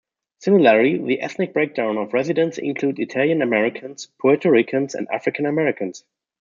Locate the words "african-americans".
5.11-6.03